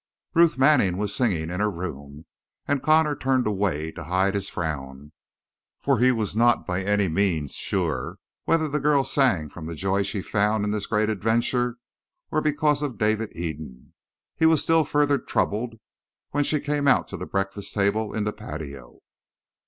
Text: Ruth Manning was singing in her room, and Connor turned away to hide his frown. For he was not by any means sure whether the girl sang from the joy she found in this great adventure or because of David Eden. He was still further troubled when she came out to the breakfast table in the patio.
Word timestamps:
Ruth 0.33 0.57
Manning 0.57 0.97
was 0.97 1.13
singing 1.13 1.51
in 1.51 1.59
her 1.59 1.69
room, 1.69 2.25
and 2.67 2.81
Connor 2.81 3.15
turned 3.15 3.45
away 3.45 3.91
to 3.91 4.05
hide 4.05 4.33
his 4.33 4.49
frown. 4.49 5.11
For 5.79 5.99
he 5.99 6.11
was 6.11 6.35
not 6.35 6.65
by 6.65 6.81
any 6.81 7.07
means 7.07 7.53
sure 7.53 8.17
whether 8.45 8.67
the 8.67 8.79
girl 8.79 9.03
sang 9.03 9.47
from 9.49 9.67
the 9.67 9.75
joy 9.75 10.01
she 10.01 10.23
found 10.23 10.65
in 10.65 10.71
this 10.71 10.87
great 10.87 11.11
adventure 11.11 11.77
or 12.31 12.41
because 12.41 12.81
of 12.81 12.97
David 12.97 13.31
Eden. 13.35 13.93
He 14.35 14.47
was 14.47 14.63
still 14.63 14.85
further 14.85 15.19
troubled 15.19 15.75
when 16.31 16.43
she 16.45 16.59
came 16.59 16.87
out 16.87 17.07
to 17.09 17.17
the 17.17 17.27
breakfast 17.27 17.71
table 17.75 18.11
in 18.15 18.23
the 18.23 18.33
patio. 18.33 19.01